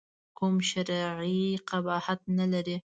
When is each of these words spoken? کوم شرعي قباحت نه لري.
کوم 0.37 0.55
شرعي 0.69 1.41
قباحت 1.69 2.19
نه 2.37 2.45
لري. 2.53 2.77